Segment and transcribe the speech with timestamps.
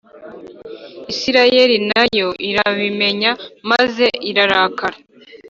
[1.11, 3.31] Isirayeli na yo irabimenya
[3.69, 4.97] maze irrarakara